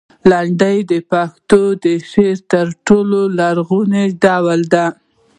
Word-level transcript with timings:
لنډۍ 0.29 0.77
د 0.91 0.93
پښتو 1.11 1.61
د 1.83 1.85
شعر 2.09 2.29
تر 2.51 2.65
ټولو 2.87 3.19
لرغونی 3.39 4.05
ډول 4.23 4.59
دی. 4.73 4.87